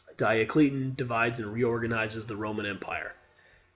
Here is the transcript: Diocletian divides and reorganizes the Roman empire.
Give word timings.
Diocletian 0.17 0.95
divides 0.95 1.39
and 1.39 1.53
reorganizes 1.53 2.25
the 2.25 2.35
Roman 2.35 2.65
empire. 2.65 3.13